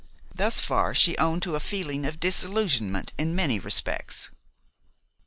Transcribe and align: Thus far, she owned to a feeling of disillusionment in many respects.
Thus 0.33 0.59
far, 0.59 0.95
she 0.95 1.15
owned 1.19 1.43
to 1.43 1.53
a 1.55 1.59
feeling 1.59 2.07
of 2.07 2.19
disillusionment 2.19 3.13
in 3.19 3.35
many 3.35 3.59
respects. 3.59 4.31